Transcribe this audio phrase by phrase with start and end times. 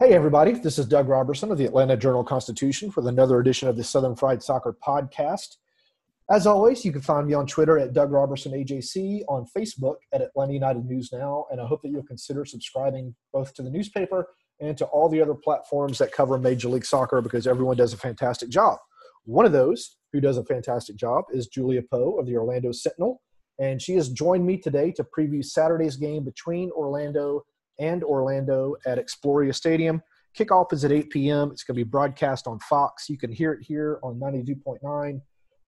[0.00, 0.52] Hey, everybody.
[0.52, 4.14] This is Doug Roberson of the Atlanta Journal Constitution with another edition of the Southern
[4.14, 5.56] Fried Soccer Podcast.
[6.30, 10.22] As always, you can find me on Twitter at Doug Roberson AJC, on Facebook at
[10.22, 14.28] Atlanta United News Now, and I hope that you'll consider subscribing both to the newspaper
[14.60, 17.96] and to all the other platforms that cover Major League Soccer because everyone does a
[17.96, 18.78] fantastic job.
[19.24, 23.20] One of those who does a fantastic job is Julia Poe of the Orlando Sentinel,
[23.58, 27.42] and she has joined me today to preview Saturday's game between Orlando
[27.78, 30.02] and Orlando at Exploria Stadium.
[30.36, 31.50] Kickoff is at 8 p.m.
[31.50, 33.08] It's going to be broadcast on Fox.
[33.08, 35.20] You can hear it here on 92.9,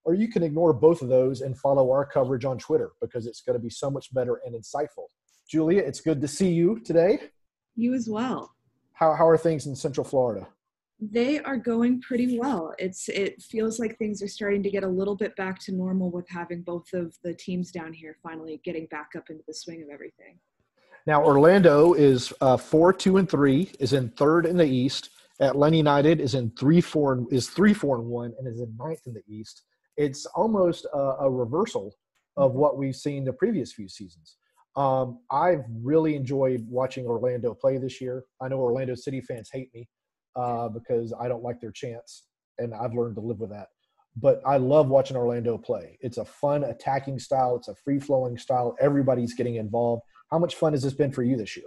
[0.05, 3.41] or you can ignore both of those and follow our coverage on Twitter because it's
[3.41, 5.07] going to be so much better and insightful.
[5.49, 7.19] Julia, it's good to see you today.
[7.75, 8.55] You as well.
[8.93, 10.47] How, how are things in Central Florida?
[11.01, 12.75] They are going pretty well.
[12.79, 16.11] It's it feels like things are starting to get a little bit back to normal
[16.11, 19.83] with having both of the teams down here finally getting back up into the swing
[19.83, 20.39] of everything.
[21.07, 23.71] Now Orlando is uh, four, two, and three.
[23.79, 25.11] Is in third in the East.
[25.41, 28.77] Atlanta United is in three, four, and is three, four, and one, and is in
[28.79, 29.63] ninth in the East.
[29.97, 31.95] It's almost a, a reversal
[32.37, 34.37] of what we've seen the previous few seasons.
[34.77, 38.25] Um, I've really enjoyed watching Orlando play this year.
[38.41, 39.89] I know Orlando City fans hate me
[40.37, 42.27] uh, because I don't like their chants,
[42.59, 43.69] and I've learned to live with that.
[44.17, 45.97] But I love watching Orlando play.
[46.01, 47.57] It's a fun attacking style.
[47.57, 48.77] It's a free flowing style.
[48.81, 50.03] Everybody's getting involved.
[50.31, 51.67] How much fun has this been for you this year?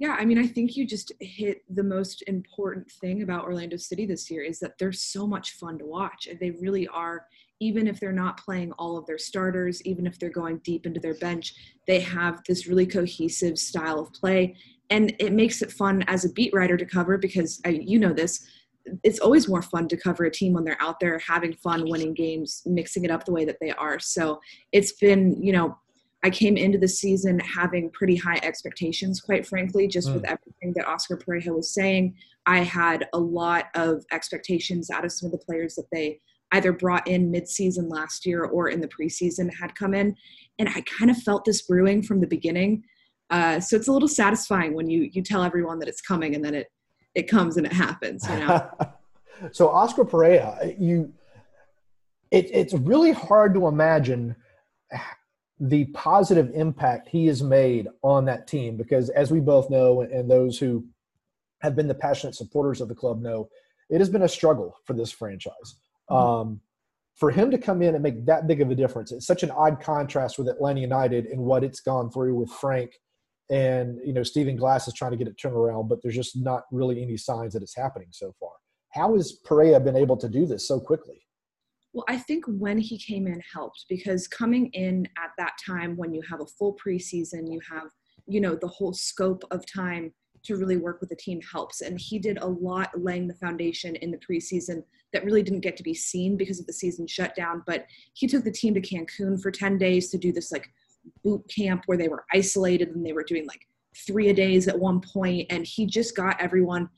[0.00, 4.06] Yeah, I mean, I think you just hit the most important thing about Orlando City
[4.06, 6.28] this year is that they're so much fun to watch.
[6.40, 7.26] They really are,
[7.58, 11.00] even if they're not playing all of their starters, even if they're going deep into
[11.00, 11.54] their bench,
[11.88, 14.54] they have this really cohesive style of play.
[14.90, 18.12] And it makes it fun as a beat writer to cover because I, you know
[18.12, 18.46] this.
[19.02, 22.14] It's always more fun to cover a team when they're out there having fun, winning
[22.14, 23.98] games, mixing it up the way that they are.
[23.98, 24.40] So
[24.70, 25.76] it's been, you know,
[26.24, 30.14] I came into the season having pretty high expectations, quite frankly, just mm.
[30.14, 32.16] with everything that Oscar Pareja was saying.
[32.46, 36.20] I had a lot of expectations out of some of the players that they
[36.52, 40.16] either brought in midseason last year or in the preseason had come in.
[40.58, 42.82] And I kind of felt this brewing from the beginning.
[43.30, 46.44] Uh, so it's a little satisfying when you you tell everyone that it's coming and
[46.44, 46.68] then it
[47.14, 48.26] it comes and it happens.
[48.28, 48.70] You know.
[49.52, 51.12] so Oscar Pareja, you,
[52.30, 54.34] it, it's really hard to imagine
[55.60, 60.30] the positive impact he has made on that team because as we both know and
[60.30, 60.84] those who
[61.60, 63.48] have been the passionate supporters of the club know
[63.90, 65.76] it has been a struggle for this franchise.
[66.10, 66.16] Mm-hmm.
[66.16, 66.60] um,
[67.16, 69.50] for him to come in and make that big of a difference it's such an
[69.50, 72.92] odd contrast with atlanta united and what it's gone through with frank
[73.50, 76.36] and you know stephen glass is trying to get it turned around but there's just
[76.36, 78.52] not really any signs that it's happening so far.
[78.92, 81.20] How has Pareja been able to do this so quickly
[81.92, 86.12] well, I think when he came in helped because coming in at that time when
[86.12, 87.88] you have a full preseason, you have,
[88.26, 90.12] you know, the whole scope of time
[90.44, 91.80] to really work with the team helps.
[91.80, 94.82] And he did a lot laying the foundation in the preseason
[95.12, 97.62] that really didn't get to be seen because of the season shutdown.
[97.66, 100.68] But he took the team to Cancun for 10 days to do this like
[101.24, 103.66] boot camp where they were isolated and they were doing like
[104.06, 105.46] three a days at one point.
[105.50, 106.88] And he just got everyone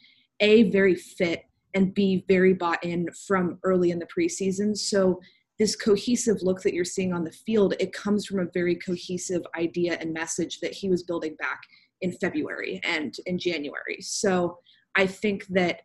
[0.40, 1.44] a very fit
[1.74, 4.76] and be very bought in from early in the preseason.
[4.76, 5.20] So
[5.58, 9.42] this cohesive look that you're seeing on the field, it comes from a very cohesive
[9.58, 11.60] idea and message that he was building back
[12.00, 13.98] in February and in January.
[14.00, 14.58] So
[14.96, 15.82] I think that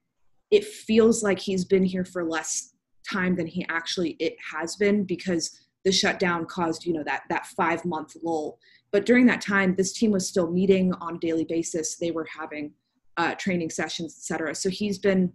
[0.52, 2.74] it feels like he's been here for less
[3.10, 7.46] time than he actually it has been because the shutdown caused you know that that
[7.48, 8.58] five month lull
[8.92, 12.26] but during that time this team was still meeting on a daily basis they were
[12.26, 12.72] having
[13.18, 15.32] uh, training sessions etc so he's been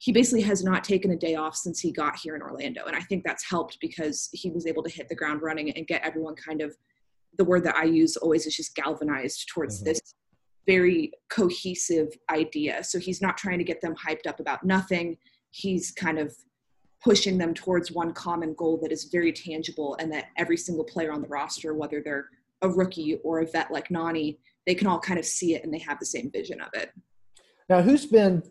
[0.00, 2.86] he basically has not taken a day off since he got here in Orlando.
[2.86, 5.86] And I think that's helped because he was able to hit the ground running and
[5.86, 6.74] get everyone kind of
[7.36, 9.84] the word that I use always is just galvanized towards Mhm.
[9.84, 10.00] this
[10.66, 12.82] very cohesive idea.
[12.82, 15.18] So he's not trying to get them hyped up about nothing.
[15.50, 16.34] He's kind of
[17.04, 21.12] pushing them towards one common goal that is very tangible and that every single player
[21.12, 22.30] on the roster, whether they're
[22.62, 25.72] a rookie or a vet like Nani, they can all kind of see it and
[25.74, 26.90] they have the same vision of it.
[27.68, 28.42] Now, who's been?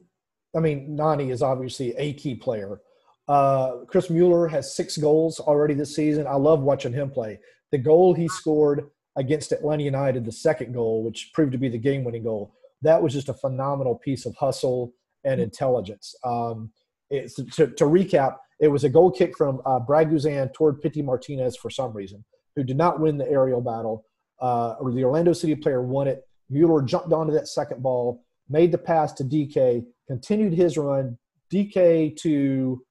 [0.55, 2.81] I mean, Nani is obviously a key player.
[3.27, 6.25] Uh, Chris Mueller has six goals already this season.
[6.25, 7.39] I love watching him play.
[7.71, 11.77] The goal he scored against Atlanta United, the second goal, which proved to be the
[11.77, 14.93] game-winning goal, that was just a phenomenal piece of hustle
[15.23, 16.15] and intelligence.
[16.23, 16.71] Um,
[17.09, 21.01] it's, to, to recap, it was a goal kick from uh, Brad Guzan toward Pity
[21.01, 22.23] Martinez for some reason,
[22.55, 24.05] who did not win the aerial battle.
[24.41, 26.23] Uh, or the Orlando City player won it.
[26.49, 31.17] Mueller jumped onto that second ball, made the pass to Dike, continued his run.
[31.51, 32.83] Dike to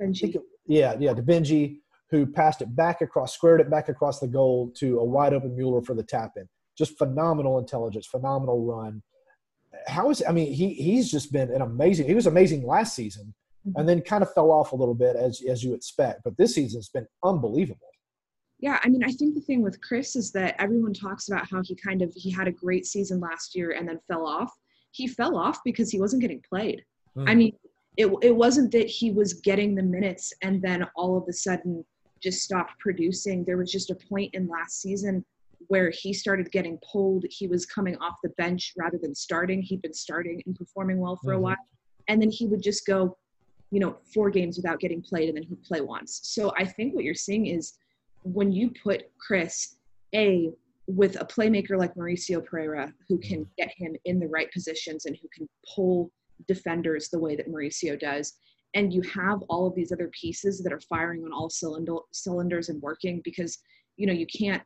[0.00, 0.36] Benji.
[0.66, 1.78] yeah, yeah, to Benji,
[2.10, 5.56] who passed it back across, squared it back across the goal to a wide open
[5.56, 6.48] Mueller for the tap in.
[6.76, 9.02] Just phenomenal intelligence, phenomenal run.
[9.86, 12.06] How is I mean, he he's just been an amazing.
[12.06, 13.34] He was amazing last season,
[13.66, 13.78] mm-hmm.
[13.78, 16.22] and then kind of fell off a little bit as as you expect.
[16.24, 17.88] But this season's been unbelievable.
[18.60, 21.60] Yeah, I mean, I think the thing with Chris is that everyone talks about how
[21.62, 24.52] he kind of he had a great season last year and then fell off.
[24.94, 26.84] He fell off because he wasn't getting played.
[27.14, 27.28] Hmm.
[27.28, 27.52] I mean,
[27.96, 31.84] it it wasn't that he was getting the minutes and then all of a sudden
[32.22, 33.44] just stopped producing.
[33.44, 35.24] There was just a point in last season
[35.68, 37.24] where he started getting pulled.
[37.28, 39.62] He was coming off the bench rather than starting.
[39.62, 41.42] He'd been starting and performing well for a Mhm.
[41.42, 41.64] while,
[42.08, 43.16] and then he would just go,
[43.72, 46.20] you know, four games without getting played, and then he'd play once.
[46.22, 47.72] So I think what you're seeing is
[48.22, 49.76] when you put Chris
[50.14, 50.52] a
[50.86, 53.52] with a playmaker like Mauricio Pereyra who can mm-hmm.
[53.56, 56.10] get him in the right positions and who can pull
[56.46, 58.34] defenders the way that Mauricio does
[58.74, 62.68] and you have all of these other pieces that are firing on all cylinder, cylinders
[62.68, 63.58] and working because
[63.96, 64.62] you know you can't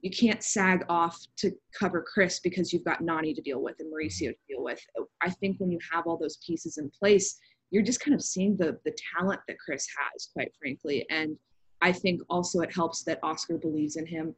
[0.00, 3.88] you can't sag off to cover Chris because you've got Nani to deal with and
[3.88, 4.06] mm-hmm.
[4.06, 4.80] Mauricio to deal with.
[5.22, 7.38] I think when you have all those pieces in place,
[7.70, 11.06] you're just kind of seeing the the talent that Chris has, quite frankly.
[11.08, 11.36] And
[11.80, 14.34] I think also it helps that Oscar believes in him,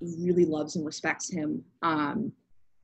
[0.00, 1.62] really loves and respects him.
[1.82, 2.32] Um,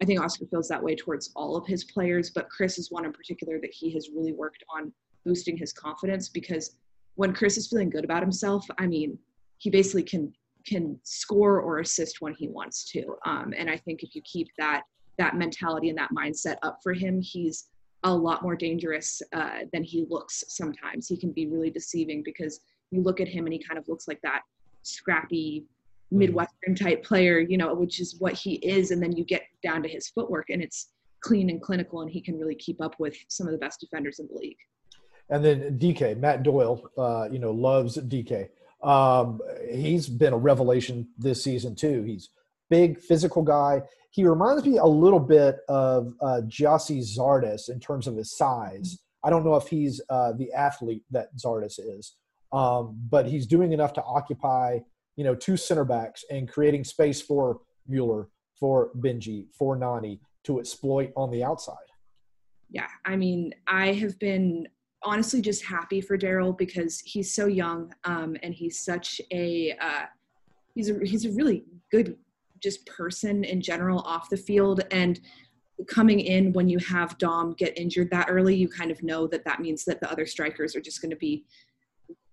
[0.03, 3.05] I think Oscar feels that way towards all of his players, but Chris is one
[3.05, 4.93] in particular that he has really worked on
[5.25, 6.77] boosting his confidence because
[7.15, 9.19] when Chris is feeling good about himself, I mean,
[9.59, 10.33] he basically can
[10.67, 13.17] can score or assist when he wants to.
[13.27, 14.83] Um, and I think if you keep that
[15.19, 17.69] that mentality and that mindset up for him, he's
[18.03, 21.07] a lot more dangerous uh, than he looks sometimes.
[21.07, 24.09] He can be really deceiving because you look at him and he kind of looks
[24.09, 24.43] like that
[24.83, 25.65] scrappy
[26.15, 29.83] midwestern type player you know which is what he is and then you get down
[29.83, 30.91] to his footwork and it's
[31.21, 34.19] clean and clinical and he can really keep up with some of the best defenders
[34.19, 34.59] in the league
[35.31, 38.53] And then Dike, Matt Doyle, uh, you know, loves Dike.
[38.83, 39.41] Um,
[39.73, 42.03] he's been a revelation this season too.
[42.03, 42.29] He's
[42.69, 43.83] big, physical guy.
[44.11, 48.99] He reminds me a little bit of uh, Gyasi Zardes in terms of his size.
[49.25, 52.15] I don't know if he's uh, the athlete that Zardes is,
[52.53, 54.81] um, but he's doing enough to occupy,
[55.17, 58.29] you know, two center backs and creating space for Mueller,
[58.59, 61.89] for Benji, for Nani to exploit on the outside.
[62.71, 64.67] yeah i mean i have been
[65.03, 70.05] honestly just happy for daryl because he's so young um, and he's such a uh,
[70.75, 72.17] he's a he's a really good
[72.63, 75.21] just person in general off the field and
[75.89, 79.45] coming in when you have dom get injured that early you kind of know that
[79.45, 81.45] that means that the other strikers are just going to be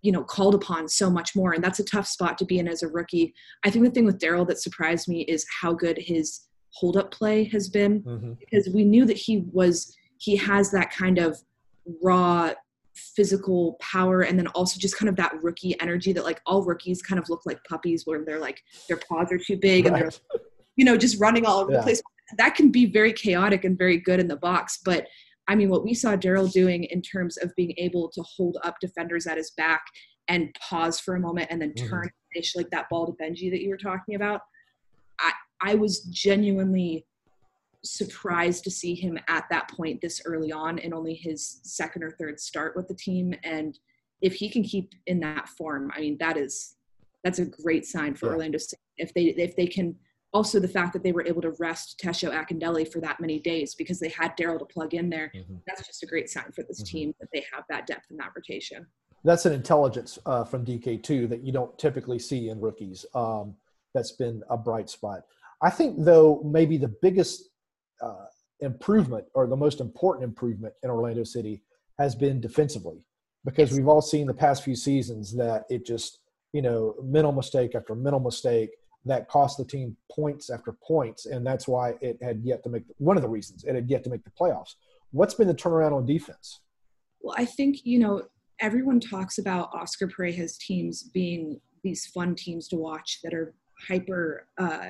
[0.01, 2.67] you know called upon so much more and that's a tough spot to be in
[2.67, 3.33] as a rookie.
[3.63, 7.11] I think the thing with daryl that surprised me is how good his hold up
[7.11, 8.33] play has been mm-hmm.
[8.39, 11.37] because we knew that he was he has that kind of
[12.03, 12.51] raw
[12.93, 17.01] physical power and then also just kind of that rookie energy that like all rookies
[17.01, 20.11] kind of look like puppies where they're like their paws are too big and they're
[20.75, 21.77] you know just running all over Yeah.
[21.77, 22.01] the place.
[22.37, 25.07] That can be very chaotic and very good in the box but
[25.47, 28.75] i mean what we saw daryl doing in terms of being able to hold up
[28.79, 29.81] defenders at his back
[30.27, 31.89] and pause for a moment and then Mhm.
[31.89, 34.41] turn finish like that ball to benji that you were talking about
[35.19, 35.31] i
[35.61, 37.05] i was genuinely
[37.83, 42.11] surprised to see him at that point this early on in only his second or
[42.11, 43.79] third start with the team and
[44.21, 46.75] if he can keep in that form i mean that is
[47.23, 48.33] that's a great sign for Yeah.
[48.33, 48.81] orlando City.
[48.97, 49.95] if they if they can
[50.33, 53.75] also the fact that they were able to rest Tesho Akindele for that many days
[53.75, 55.31] because they had daryl to plug in there
[55.67, 56.85] that's just a great sign for this Mhm.
[56.85, 58.87] team that they have that depth and that rotation
[59.23, 63.05] that's an intelligence uh, from DK2 that you don't typically see in rookies.
[63.13, 63.55] Um,
[63.93, 65.25] that's been a bright spot.
[65.61, 67.49] I think, though, maybe the biggest
[68.01, 68.25] uh,
[68.61, 71.61] improvement or the most important improvement in Orlando City
[71.99, 73.05] has been defensively
[73.45, 76.17] because we've all seen the past few seasons that it just,
[76.51, 78.71] you know, mental mistake after mental mistake.
[79.05, 82.83] That cost the team points after points, and that's why it had yet to make
[82.97, 84.75] one of the reasons it had yet to make the playoffs.
[85.11, 86.59] What's been the turnaround on defense?
[87.21, 88.23] Well, I think you know
[88.59, 93.53] everyone talks about Oscar Pareja's teams being these fun teams to watch that are
[93.87, 94.89] hyper uh,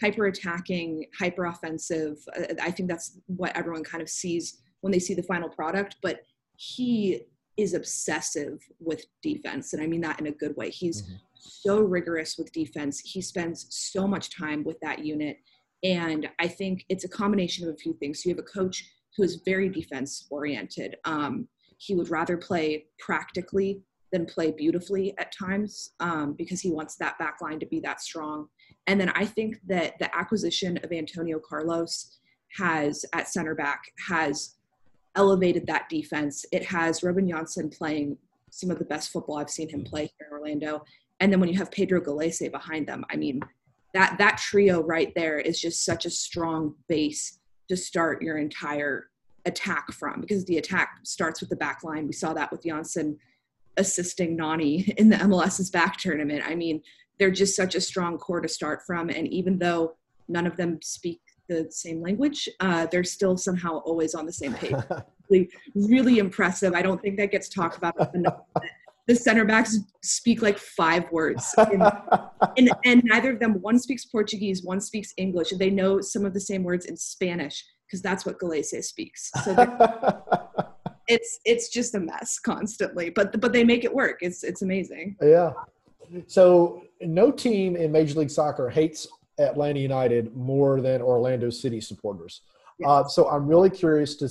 [0.00, 2.18] hyper attacking, hyper offensive.
[2.36, 5.96] Uh, I think that's what everyone kind of sees when they see the final product.
[6.02, 6.20] But
[6.56, 7.22] he
[7.56, 10.70] is obsessive with defense, and I mean that in a good way.
[10.70, 11.14] He's mm-hmm.
[11.40, 13.00] So rigorous with defense.
[13.00, 15.38] He spends so much time with that unit,
[15.82, 18.22] and I think it's a combination of a few things.
[18.22, 18.84] So you have a coach
[19.16, 20.96] who is very defense oriented.
[21.04, 26.96] Um, he would rather play practically than play beautifully at times um, because he wants
[26.96, 28.48] that back line to be that strong.
[28.86, 32.18] And then I think that the acquisition of Antonio Carlos
[32.56, 34.56] has at center back has
[35.14, 36.46] elevated that defense.
[36.52, 38.16] It has Robin Jansson playing
[38.50, 40.84] some of the best football I've seen him play here in Orlando.
[41.20, 43.40] And then when you have Pedro Gallese behind them, I mean,
[43.94, 49.10] that that trio right there is just such a strong base to start your entire
[49.44, 52.06] attack from because the attack starts with the back line.
[52.06, 53.16] We saw that with Jansson
[53.76, 56.42] assisting Nani in the MLS is Back tournament.
[56.44, 56.82] I mean,
[57.18, 59.08] they're just such a strong core to start from.
[59.08, 59.96] And even though
[60.28, 64.54] none of them speak the same language, uh, they're still somehow always on the same
[64.54, 64.74] page.
[65.30, 66.74] really, really impressive.
[66.74, 68.40] I don't think that gets talked about enough.
[69.08, 71.82] The center backs speak like five words, and,
[72.58, 73.54] and, and neither of them.
[73.62, 75.50] One speaks Portuguese, one speaks English.
[75.58, 79.30] They know some of the same words in Spanish because that's what Gallese speaks.
[79.44, 79.56] So
[81.08, 84.18] it's it's just a mess constantly, but but they make it work.
[84.20, 85.16] It's it's amazing.
[85.22, 85.52] Yeah.
[86.26, 92.42] So no team in Major League Soccer hates Atlanta United more than Orlando City supporters.
[92.78, 92.88] Yes.
[92.88, 94.28] Uh, so I'm really curious to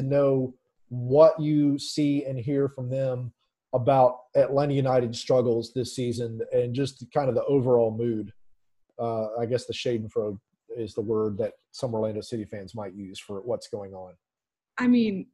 [0.00, 0.54] to know
[0.88, 3.32] what you see and hear from them
[3.72, 8.32] about Atlanta United's struggles this season and just kind of the overall mood.
[8.98, 10.38] Uh, I guess the shade and Schadenfreude
[10.76, 14.14] is the word that some Orlando City fans might use for what's going on.
[14.78, 15.26] I mean,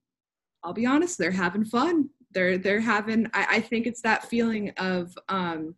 [0.63, 2.11] I'll be honest, they're having fun.
[2.33, 3.27] They're they're having.
[3.35, 5.75] I, I think it's that feeling of, um,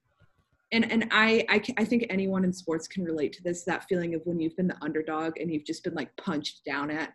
[0.73, 3.65] and and I, I I think anyone in sports can relate to this.
[3.65, 6.91] That feeling of when you've been the underdog and you've just been like punched down
[6.91, 7.13] at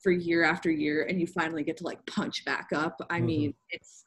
[0.00, 3.00] for year after year, and you finally get to like punch back up.
[3.10, 3.26] I mm-hmm.
[3.26, 4.04] mean, it's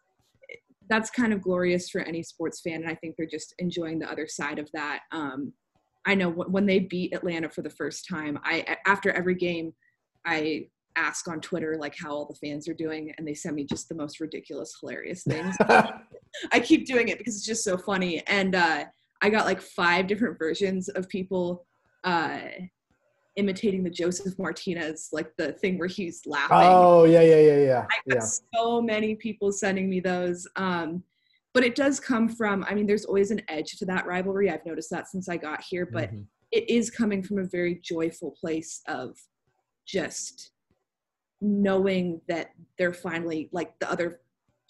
[0.91, 4.11] that's kind of glorious for any sports fan, and I think they're just enjoying the
[4.11, 5.01] other side of that.
[5.11, 5.53] Um,
[6.05, 9.73] I know when they beat Atlanta for the first time, I after every game,
[10.25, 13.65] I ask on Twitter like how all the fans are doing, and they send me
[13.65, 15.55] just the most ridiculous, hilarious things.
[16.51, 18.85] I keep doing it because it's just so funny, and uh,
[19.21, 21.65] I got like five different versions of people
[22.03, 22.39] uh,
[23.35, 26.57] imitating the Josef Martinez, like the thing where he's laughing.
[26.59, 27.85] Oh yeah, yeah, yeah, yeah.
[27.89, 28.29] I got yeah.
[28.53, 30.47] so many people sending me those.
[30.55, 31.03] Um,
[31.53, 34.65] but it does come from i mean there's always an edge to that rivalry i've
[34.65, 36.21] noticed that since i got here but mm-hmm.
[36.51, 39.17] it is coming from a very joyful place of
[39.85, 40.51] just
[41.41, 44.21] knowing that they're finally like the other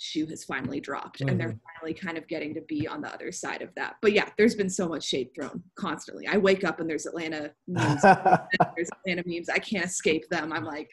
[0.01, 1.29] shoe has finally dropped mm-hmm.
[1.29, 1.79] and they're mm-hmm.
[1.79, 3.95] finally kind of getting to be on the other side of that.
[4.01, 6.27] But yeah there's been so much shade thrown constantly.
[6.27, 8.01] I wake up and there's atlanta memes.
[8.75, 9.49] There's atlanta memes.
[9.49, 10.51] I can't escape them.
[10.51, 10.89] I'm like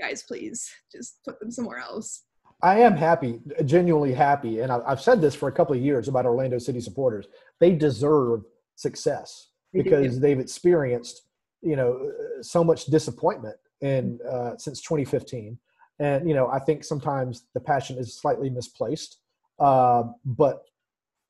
[0.00, 2.24] guys please just put them somewhere else.
[2.62, 6.24] I am happy, genuinely happy, and I've said this for a couple of years about
[6.24, 7.26] Orlando City supporters.
[7.60, 8.42] They deserve
[8.76, 11.22] success because they've experienced,
[11.60, 15.58] you know, so much disappointment in uh, since 2015,
[15.98, 19.18] and you know, I think sometimes the passion is slightly misplaced,
[19.58, 20.64] uh, but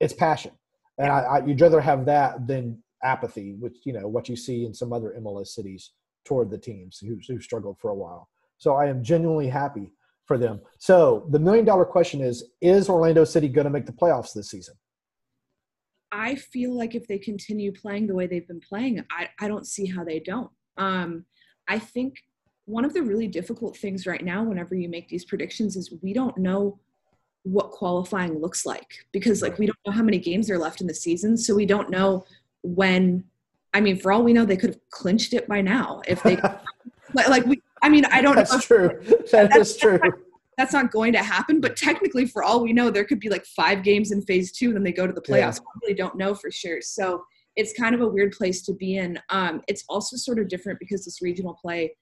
[0.00, 0.52] it's passion,
[0.99, 4.64] and I, I, you'd rather have that than apathy, which you know what you see
[4.64, 5.90] in some other MLS cities
[6.25, 8.28] toward the teams who who struggled for a while.
[8.59, 9.92] So I am genuinely happy
[10.26, 10.61] for them.
[10.78, 14.50] So the million dollar question is: Is Orlando City going to make the playoffs this
[14.50, 14.75] season?
[16.11, 19.66] I feel like if they continue playing the way they've been playing, I, I don't
[19.66, 20.50] see how they don't.
[20.76, 21.25] Um,
[21.66, 22.14] I think
[22.66, 26.12] one of the really difficult things right now, whenever you make these predictions, is we
[26.12, 26.78] don't know
[27.42, 30.87] what qualifying looks like because like we don't know how many games are left in
[30.87, 32.25] the season, so we don't know
[32.62, 33.25] when.
[33.75, 36.37] I mean, for all we know, they could have clinched it by now if they
[37.14, 38.61] like we I mean, I don't that's know.
[38.61, 39.00] True.
[39.30, 40.00] That that's, is true.
[40.56, 43.44] That's not going to happen, but technically, for all we know, there could be like
[43.44, 45.59] five games in phase two, and then they go to the playoffs.
[45.59, 45.66] Yeah.
[45.75, 46.80] We really don't know for sure.
[46.80, 47.25] So
[47.56, 49.18] it's kind of a weird place to be in.
[49.28, 51.94] Um, it's also sort of different because this regional play,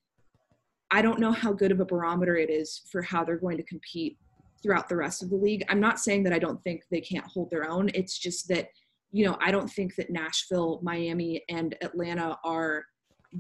[0.93, 3.63] I don't know how good of a barometer it is for how they're going to
[3.63, 4.19] compete
[4.63, 5.65] throughout the rest of the league.
[5.69, 7.91] I'm not saying that I don't think they can't hold their own.
[7.95, 8.69] It's just that,
[9.11, 12.85] you know, I don't think that Nashville, Miami, and Atlanta are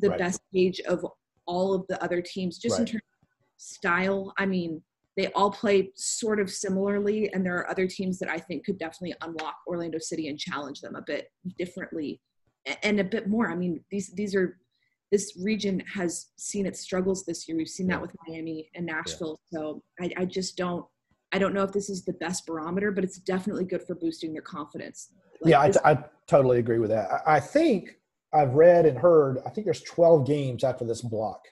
[0.00, 0.18] the right.
[0.18, 1.06] best gauge of
[1.46, 2.80] all of the other teams just right.
[2.80, 3.28] in terms of
[3.58, 4.32] style.
[4.38, 4.82] I mean,
[5.16, 8.78] they all play sort of similarly, and there are other teams that I think could
[8.78, 12.18] definitely unlock Orlando City and challenge them a bit differently
[12.82, 13.50] and a bit more.
[13.50, 14.58] I mean, these these are
[15.12, 17.56] this region has seen its struggles this year.
[17.56, 19.38] We've seen that with Miami and Nashville.
[19.52, 19.58] Yeah.
[19.58, 20.84] So I, I just don't
[21.34, 24.32] I don't know if this is the best barometer, but it's definitely good for boosting
[24.32, 25.10] their confidence.
[25.40, 27.10] Like yeah, I, t- I totally agree with that.
[27.26, 27.96] I, I think
[28.34, 29.38] I've read and heard.
[29.46, 31.46] I think there's 12 games after this block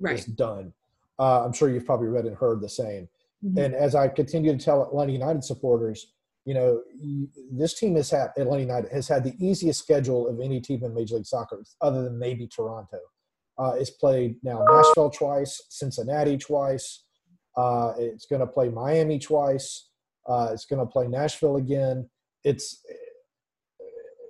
[0.00, 0.18] right.
[0.18, 0.72] is done.
[1.18, 3.08] Uh, I'm sure you've probably read and heard the same.
[3.44, 3.58] Mm-hmm.
[3.58, 6.12] And as I continue to tell Atlanta United supporters,
[6.44, 6.82] you know,
[7.52, 10.94] this team has had Atlanta United has had the easiest schedule of any team in
[10.94, 12.98] Major League Soccer, other than maybe Toronto.
[13.58, 17.04] Uh, it's played now Nashville twice, Cincinnati twice.
[17.56, 19.88] Uh, it's going to play Miami twice.
[20.26, 22.08] Uh, it's going to play Nashville again.
[22.42, 22.82] It's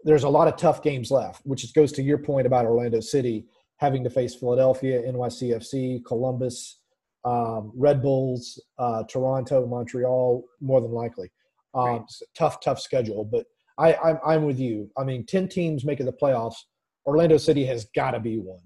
[0.05, 3.47] there's a lot of tough games left, which goes to your point about Orlando City
[3.76, 6.81] having to face Philadelphia, NYCFC, Columbus,
[7.25, 11.31] um, Red Bulls, uh, Toronto, Montreal, more than likely.
[11.75, 12.03] Um, right.
[12.37, 13.25] Tough, tough schedule.
[13.25, 13.47] But
[13.79, 14.91] I, I'm, I'm with you.
[14.97, 16.57] I mean, 10 teams making the playoffs.
[17.07, 18.61] Orlando City has got to be one.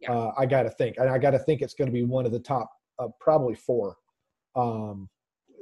[0.00, 0.12] Yeah.
[0.12, 0.96] Uh, I got to think.
[0.98, 3.54] And I got to think it's going to be one of the top, uh, probably
[3.54, 3.96] four,
[4.56, 5.08] um,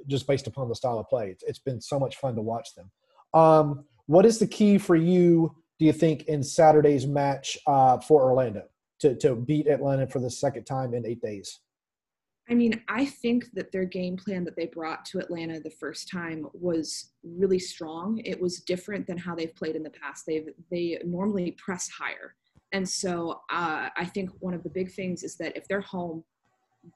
[0.06, 1.30] just based upon the style of play.
[1.30, 2.90] It's, it's been so much fun to watch them.
[3.32, 8.22] Um, what is the key for you, do you think, in Saturday's match uh, for
[8.22, 8.62] Orlando
[9.00, 11.60] to, to beat Atlanta for the second time in eight days?
[12.48, 16.08] I mean, I think that their game plan that they brought to Atlanta the first
[16.08, 18.20] time was really strong.
[18.24, 20.24] It was different than how they've played in the past.
[20.26, 22.36] They've they normally press higher,
[22.72, 26.22] and so uh, I think one of the big things is that if they're home,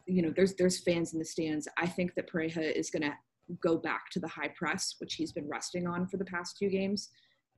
[0.06, 1.66] you know, there's there's fans in the stands.
[1.76, 3.14] I think that Pareja is going to
[3.60, 6.68] go back to the high press, which he's been resting on for the past two
[6.68, 7.08] games.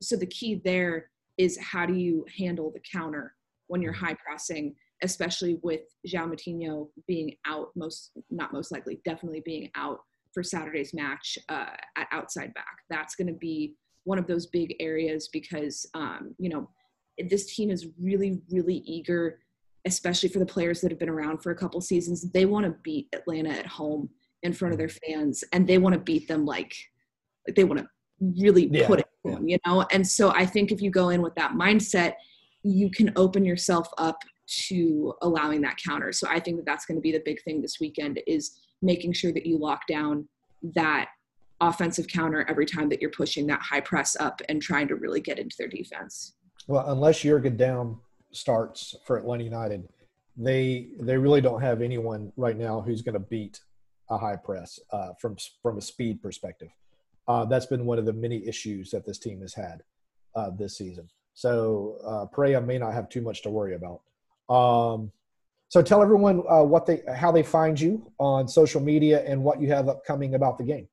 [0.01, 3.35] So the key there is how do you handle the counter
[3.67, 9.43] when you're high pressing especially with João Moutinho being out most not most likely definitely
[9.45, 9.99] being out
[10.33, 12.77] for Saturday's match uh, at outside back.
[12.89, 16.69] That's going to be one of those big areas because um, you know
[17.29, 19.39] this team is really really eager,
[19.85, 22.31] especially for the players that have been around for a couple seasons.
[22.31, 24.09] They want to beat Atlanta at home
[24.41, 26.73] in front of their fans, and they want to beat them like
[27.47, 27.87] like they want to
[28.19, 28.87] really yeah.
[28.87, 29.37] put it, yeah.
[29.43, 29.85] you know.
[29.91, 32.13] And so I think if you go in with that mindset,
[32.63, 34.17] you can open yourself up
[34.67, 36.11] to allowing that counter.
[36.11, 39.13] So I think that that's going to be the big thing this weekend is making
[39.13, 40.27] sure that you lock down
[40.75, 41.09] that
[41.61, 45.21] offensive counter every time that you're pushing that high press up and trying to really
[45.21, 46.33] get into their defense.
[46.67, 47.99] Well, unless Jurgen Damm
[48.31, 49.87] starts for Atlanta United,
[50.35, 53.59] they they really don't have anyone right now who's going to beat
[54.09, 56.69] a high press uh, from from a speed perspective.
[57.27, 59.83] Uh, that's been one of the many issues that this team has had
[60.35, 61.07] uh, this season.
[61.33, 64.01] So uh, Pareja may not have too much to worry about.
[64.49, 65.11] Um,
[65.69, 69.59] so tell everyone uh, what they how they find you on social media and what
[69.59, 70.87] you have upcoming about the game.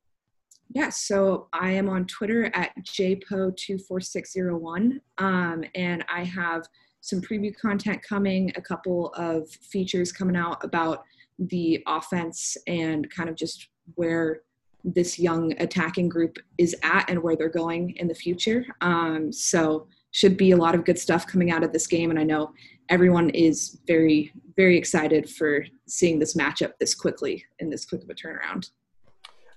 [0.73, 6.69] Yes, yeah, so I am on Twitter at jpo24601, um, and I have
[7.01, 11.05] some preview content coming, a couple of features coming out about
[11.39, 14.43] the offense and kind of just where
[14.85, 18.65] this young attacking group is at and where they're going in the future.
[18.81, 22.19] Um, so should be a lot of good stuff coming out of this game, and
[22.19, 22.53] I know
[22.89, 28.11] everyone is very very excited for seeing this matchup this quickly in this quick of
[28.11, 28.71] a turnaround.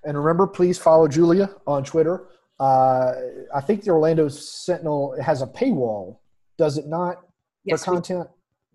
[0.05, 2.27] And remember, please follow Julia on Twitter.
[2.59, 3.13] Uh,
[3.53, 6.19] I think the Orlando Sentinel has a paywall,
[6.57, 7.17] does it not,
[7.65, 8.27] yes, for content?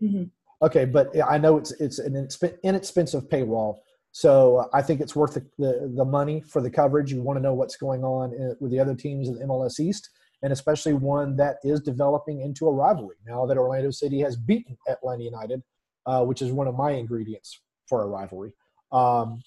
[0.02, 0.24] Mm-hmm.
[0.60, 2.28] Okay, but I know it's it's an
[2.64, 3.78] inexpensive paywall,
[4.12, 7.12] so I think it's worth the, the, the money for the coverage.
[7.12, 9.78] You want to know what's going on in, with the other teams in the MLS
[9.80, 10.10] East
[10.42, 14.76] and especially one that is developing into a rivalry now that Orlando City has beaten
[14.88, 15.62] Atlanta United,
[16.06, 18.52] uh, which is one of my ingredients for a rivalry.
[18.92, 19.42] Um,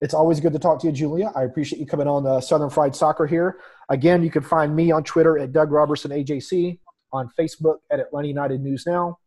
[0.00, 1.32] it's always good to talk to you, Julia.
[1.34, 3.60] I appreciate you coming on uh, Southern Fried Soccer here.
[3.88, 6.78] Again, you can find me on Twitter at Doug Roberson AJC,
[7.12, 9.18] on Facebook at Atlanta United News Now,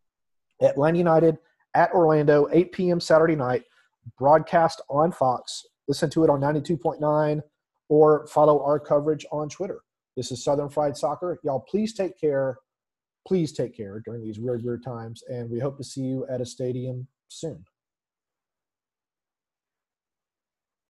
[0.61, 1.37] Atlanta United
[1.73, 2.99] at Orlando, 8 p.m.
[2.99, 3.63] Saturday night,
[4.17, 5.65] broadcast on Fox.
[5.87, 7.41] Listen to it on 92.9
[7.89, 9.79] or follow our coverage on Twitter.
[10.19, 11.39] This is Southern Fried Soccer.
[11.45, 12.57] Y'all, please take care.
[13.25, 15.23] Please take care during these weird, weird times.
[15.29, 17.63] And we hope to see you at a stadium soon.